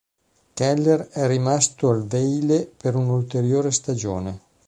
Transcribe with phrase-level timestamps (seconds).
[0.55, 4.39] Keller è rimasto al Vejle per un'ulteriore stagione.